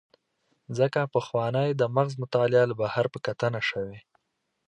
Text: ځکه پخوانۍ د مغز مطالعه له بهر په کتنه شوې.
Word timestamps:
ځکه 0.77 1.11
پخوانۍ 1.15 1.69
د 1.75 1.81
مغز 1.95 2.13
مطالعه 2.23 2.65
له 2.71 2.75
بهر 2.81 3.05
په 3.13 3.19
کتنه 3.25 3.61
شوې. 3.69 3.99